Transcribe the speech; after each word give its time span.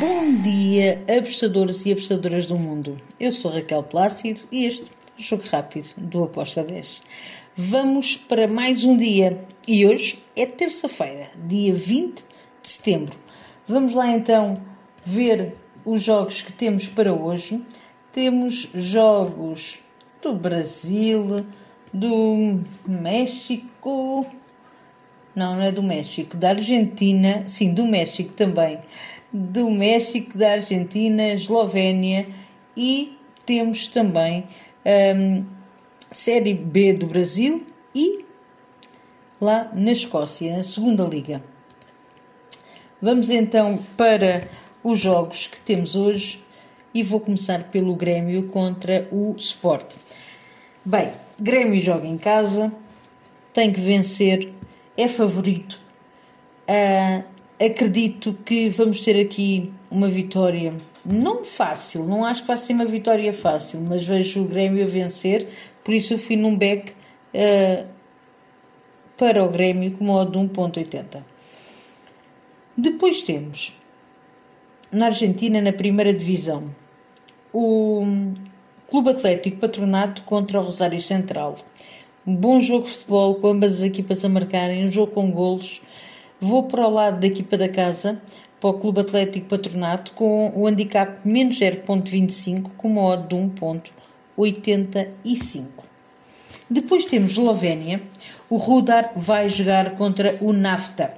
Bom 0.00 0.42
dia, 0.42 1.02
apostadores 1.18 1.84
e 1.84 1.90
apostadoras 1.90 2.46
do 2.46 2.56
mundo. 2.56 2.96
Eu 3.18 3.32
sou 3.32 3.50
Raquel 3.50 3.82
Plácido 3.82 4.42
e 4.52 4.64
este 4.64 4.92
é 4.92 5.20
o 5.20 5.22
Jogo 5.22 5.42
Rápido 5.50 5.88
do 5.96 6.22
Aposta 6.22 6.62
10. 6.62 7.02
Vamos 7.56 8.16
para 8.16 8.46
mais 8.46 8.84
um 8.84 8.96
dia 8.96 9.44
e 9.66 9.84
hoje 9.84 10.22
é 10.36 10.46
terça-feira, 10.46 11.30
dia 11.48 11.74
20 11.74 12.14
de 12.62 12.68
setembro. 12.68 13.18
Vamos 13.66 13.92
lá 13.92 14.08
então 14.10 14.54
ver 15.04 15.56
os 15.84 16.04
jogos 16.04 16.42
que 16.42 16.52
temos 16.52 16.86
para 16.86 17.12
hoje. 17.12 17.60
Temos 18.12 18.68
jogos 18.72 19.80
do 20.22 20.32
Brasil, 20.32 21.44
do 21.92 22.60
México, 22.86 24.24
não, 25.34 25.56
não 25.56 25.62
é 25.62 25.72
do 25.72 25.82
México, 25.82 26.36
da 26.36 26.50
Argentina, 26.50 27.44
sim, 27.46 27.72
do 27.72 27.84
México 27.84 28.32
também, 28.34 28.80
do 29.32 29.70
México, 29.70 30.36
da 30.36 30.52
Argentina, 30.52 31.28
Eslovénia 31.28 32.28
e 32.76 33.18
temos 33.44 33.88
também 33.88 34.46
um, 35.16 35.44
Série 36.10 36.54
B 36.54 36.94
do 36.94 37.06
Brasil 37.06 37.66
e 37.94 38.24
lá 39.40 39.70
na 39.74 39.92
Escócia, 39.92 40.56
na 40.56 40.62
segunda 40.62 41.04
liga. 41.04 41.42
Vamos 43.00 43.30
então 43.30 43.78
para 43.96 44.48
os 44.82 44.98
jogos 44.98 45.46
que 45.46 45.60
temos 45.60 45.94
hoje 45.94 46.44
e 46.94 47.02
vou 47.02 47.20
começar 47.20 47.64
pelo 47.64 47.94
Grêmio 47.94 48.48
contra 48.48 49.06
o 49.12 49.34
Sport. 49.36 49.96
Bem, 50.84 51.12
Grêmio 51.40 51.78
joga 51.78 52.06
em 52.06 52.16
casa, 52.16 52.72
tem 53.52 53.72
que 53.72 53.80
vencer 53.80 54.52
é 54.96 55.06
favorito. 55.06 55.80
Uh, 56.68 57.22
acredito 57.60 58.36
que 58.44 58.68
vamos 58.68 59.00
ter 59.04 59.20
aqui 59.20 59.72
uma 59.90 60.08
vitória 60.08 60.74
não 61.04 61.44
fácil, 61.44 62.04
não 62.04 62.24
acho 62.24 62.42
que 62.42 62.48
vai 62.48 62.56
ser 62.56 62.74
uma 62.74 62.84
vitória 62.84 63.32
fácil, 63.32 63.80
mas 63.80 64.06
vejo 64.06 64.42
o 64.42 64.44
Grêmio 64.44 64.84
a 64.84 64.86
vencer, 64.86 65.48
por 65.82 65.94
isso 65.94 66.14
eu 66.14 66.18
fui 66.18 66.36
num 66.36 66.56
back 66.56 66.92
uh, 66.92 67.86
para 69.16 69.42
o 69.42 69.48
Grêmio 69.48 69.90
com 69.92 70.04
modo 70.04 70.32
de 70.32 70.38
1.80. 70.52 71.24
Depois 72.76 73.22
temos 73.22 73.72
na 74.92 75.06
Argentina, 75.06 75.60
na 75.60 75.72
primeira 75.72 76.12
divisão, 76.12 76.64
o 77.52 78.04
Clube 78.88 79.10
Atlético 79.10 79.58
Patronato 79.58 80.22
contra 80.22 80.60
o 80.60 80.64
Rosário 80.64 81.00
Central. 81.00 81.56
Um 82.26 82.36
bom 82.36 82.60
jogo 82.60 82.84
de 82.84 82.90
futebol 82.90 83.34
com 83.36 83.48
ambas 83.48 83.74
as 83.78 83.82
equipas 83.82 84.24
a 84.24 84.28
marcarem, 84.28 84.86
um 84.86 84.90
jogo 84.90 85.12
com 85.12 85.30
golos. 85.30 85.80
Vou 86.40 86.62
para 86.62 86.86
o 86.86 86.90
lado 86.90 87.18
da 87.18 87.26
equipa 87.26 87.56
da 87.56 87.68
casa, 87.68 88.22
para 88.60 88.70
o 88.70 88.78
Clube 88.78 89.00
Atlético 89.00 89.48
Patronato, 89.48 90.12
com 90.12 90.52
o 90.54 90.68
handicap 90.68 91.18
menos 91.24 91.58
0.25, 91.58 92.70
com 92.76 92.88
uma 92.88 93.02
odd 93.02 93.26
de 93.26 93.34
1.85. 93.34 95.66
Depois 96.70 97.04
temos 97.04 97.32
Eslovénia. 97.32 98.00
O 98.48 98.56
Rudar 98.56 99.14
vai 99.16 99.48
jogar 99.48 99.96
contra 99.96 100.38
o 100.40 100.52
Nafta. 100.52 101.12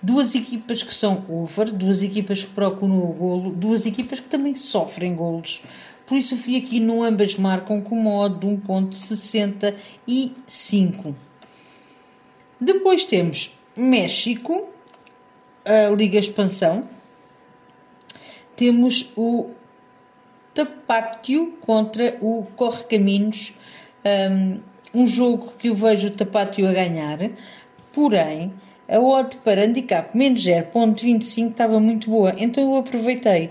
Duas 0.00 0.36
equipas 0.36 0.84
que 0.84 0.94
são 0.94 1.24
over, 1.28 1.72
duas 1.72 2.04
equipas 2.04 2.44
que 2.44 2.50
procuram 2.50 2.98
o 2.98 3.12
golo, 3.12 3.50
duas 3.50 3.86
equipas 3.86 4.20
que 4.20 4.28
também 4.28 4.54
sofrem 4.54 5.16
golos. 5.16 5.62
Por 6.06 6.16
isso 6.16 6.36
fui 6.36 6.56
aqui 6.56 6.78
no 6.78 7.02
ambas 7.02 7.36
marcam 7.36 7.82
com 7.82 7.96
modo 7.96 8.38
de 8.38 8.46
1.65. 8.46 11.12
Depois 12.60 13.04
temos 13.04 13.58
México, 13.76 14.68
a 15.64 15.94
Liga 15.94 16.18
Expansão. 16.18 16.88
Temos 18.56 19.12
o 19.16 19.50
Tapátio 20.52 21.52
contra 21.60 22.16
o 22.20 22.46
Corre 22.56 22.84
Caminhos, 22.84 23.52
um 24.94 25.06
jogo 25.06 25.52
que 25.58 25.68
eu 25.68 25.74
vejo 25.74 26.08
o 26.08 26.10
Tapátio 26.10 26.68
a 26.68 26.72
ganhar, 26.72 27.18
porém 27.92 28.52
a 28.88 28.98
odd 28.98 29.36
para 29.38 29.64
handicap 29.64 30.16
menos 30.16 30.44
0.25 30.44 31.50
estava 31.50 31.78
muito 31.78 32.10
boa, 32.10 32.34
então 32.36 32.64
eu 32.64 32.76
aproveitei 32.76 33.50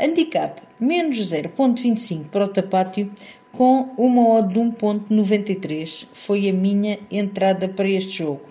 Handicap 0.00 0.62
menos 0.80 1.18
0.25 1.18 2.26
para 2.28 2.44
o 2.44 2.48
Tapátio 2.48 3.10
com 3.50 3.90
uma 3.98 4.28
odd 4.28 4.54
de 4.54 4.60
1.93. 4.60 6.06
Foi 6.12 6.48
a 6.48 6.52
minha 6.52 7.00
entrada 7.10 7.68
para 7.68 7.88
este 7.88 8.18
jogo. 8.18 8.42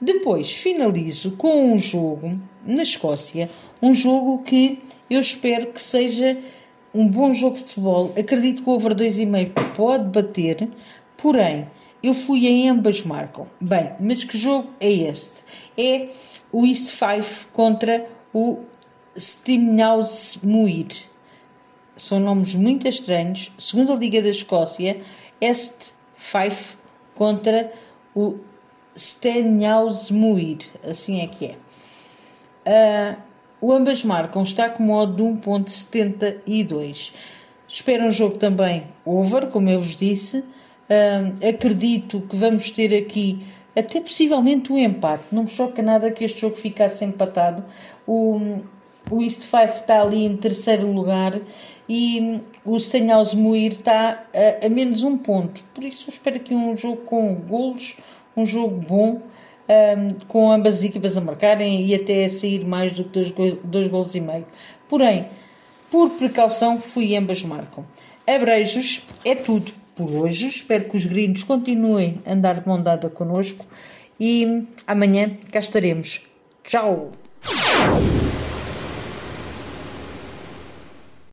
Depois 0.00 0.52
finalizo 0.52 1.32
com 1.32 1.72
um 1.72 1.78
jogo 1.78 2.40
na 2.64 2.82
Escócia, 2.82 3.50
um 3.82 3.92
jogo 3.92 4.42
que 4.42 4.80
eu 5.10 5.20
espero 5.20 5.66
que 5.72 5.80
seja 5.80 6.38
um 6.94 7.06
bom 7.06 7.34
jogo 7.34 7.56
de 7.56 7.64
futebol. 7.64 8.12
Acredito 8.18 8.62
que 8.62 8.70
o 8.70 8.72
over 8.72 8.94
2,5 8.94 9.74
pode 9.74 10.04
bater, 10.04 10.68
porém 11.18 11.68
eu 12.02 12.14
fui 12.14 12.46
em 12.46 12.70
ambas 12.70 13.02
marcam. 13.02 13.46
Bem, 13.60 13.92
mas 14.00 14.24
que 14.24 14.38
jogo 14.38 14.70
é 14.80 14.90
este? 14.90 15.42
É 15.76 16.08
o 16.50 16.66
East 16.66 16.86
5 16.86 17.52
contra 17.52 18.08
o 18.32 18.60
Stimnaus 19.18 20.38
Muir. 20.42 20.88
São 21.94 22.18
nomes 22.18 22.54
muito 22.54 22.88
estranhos. 22.88 23.52
Segunda 23.58 23.94
Liga 23.94 24.22
da 24.22 24.30
Escócia, 24.30 25.02
Est 25.40 25.94
Fife 26.14 26.76
contra 27.14 27.70
o 28.14 28.38
Stenhaus 28.96 30.10
Muir. 30.10 30.58
Assim 30.84 31.20
é 31.20 31.26
que 31.26 31.46
é. 31.46 31.56
Uh, 32.66 33.16
o 33.60 33.72
ambas 33.72 34.02
marcam 34.02 34.42
está 34.42 34.68
com 34.68 34.82
modo 34.82 35.14
de 35.16 35.22
1.72. 35.22 37.12
Espero 37.68 38.04
um 38.04 38.10
jogo 38.10 38.36
também 38.36 38.84
over, 39.04 39.48
como 39.48 39.68
eu 39.68 39.80
vos 39.80 39.94
disse. 39.94 40.38
Uh, 40.38 41.48
acredito 41.48 42.20
que 42.22 42.36
vamos 42.36 42.70
ter 42.70 42.94
aqui 42.96 43.44
até 43.76 44.00
possivelmente 44.00 44.72
um 44.72 44.78
empate. 44.78 45.24
Não 45.32 45.44
me 45.44 45.48
choca 45.48 45.82
nada 45.82 46.10
que 46.10 46.24
este 46.24 46.40
jogo 46.40 46.56
ficasse 46.56 47.04
empatado. 47.04 47.64
O, 48.06 48.60
o 49.10 49.22
East 49.22 49.42
Five 49.42 49.76
está 49.76 50.02
ali 50.02 50.24
em 50.24 50.36
terceiro 50.36 50.90
lugar 50.90 51.38
e 51.88 52.40
o 52.64 52.78
Senhaus 52.78 53.34
Muir 53.34 53.72
está 53.72 54.24
a, 54.34 54.66
a, 54.66 54.68
menos 54.68 55.02
um 55.02 55.16
ponto. 55.16 55.62
Por 55.74 55.84
isso 55.84 56.10
espero 56.10 56.40
que 56.40 56.54
um 56.54 56.76
jogo 56.76 56.98
com 56.98 57.34
golos, 57.34 57.96
um 58.40 58.46
jogo 58.46 58.76
bom, 58.76 59.22
um, 59.68 60.14
com 60.26 60.50
ambas 60.50 60.78
as 60.78 60.84
equipas 60.84 61.16
a 61.16 61.20
marcarem 61.20 61.86
e 61.86 61.94
até 61.94 62.24
a 62.24 62.30
sair 62.30 62.64
mais 62.64 62.92
do 62.92 63.04
que 63.04 63.10
dois, 63.10 63.54
dois 63.62 63.86
gols 63.88 64.14
e 64.14 64.20
meio. 64.20 64.46
Porém, 64.88 65.26
por 65.90 66.10
precaução, 66.10 66.80
fui 66.80 67.16
ambas 67.16 67.42
marcam. 67.42 67.84
Abreijos, 68.26 69.02
é 69.24 69.34
tudo 69.34 69.72
por 69.94 70.10
hoje. 70.10 70.48
Espero 70.48 70.84
que 70.84 70.96
os 70.96 71.06
gringos 71.06 71.42
continuem 71.42 72.20
a 72.24 72.32
andar 72.32 72.60
de 72.60 72.66
mão 72.66 72.82
dada 72.82 73.08
connosco 73.10 73.66
e 74.18 74.64
amanhã 74.86 75.30
cá 75.50 75.58
estaremos. 75.58 76.22
Tchau! 76.64 77.10